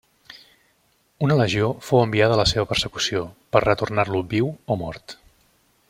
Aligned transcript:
Una 1.27 1.35
legió 1.41 1.67
fou 1.89 2.01
enviada 2.05 2.35
a 2.37 2.39
la 2.41 2.47
seva 2.53 2.67
persecució, 2.73 3.23
per 3.57 3.63
retornar-lo 3.67 4.23
viu 4.33 4.51
o 4.77 4.81
mort. 4.85 5.17